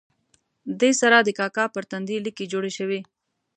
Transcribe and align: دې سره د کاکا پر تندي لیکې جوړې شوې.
دې 0.79 0.91
سره 1.01 1.17
د 1.21 1.29
کاکا 1.39 1.65
پر 1.73 1.83
تندي 1.91 2.17
لیکې 2.25 2.45
جوړې 2.51 2.71
شوې. 2.77 2.99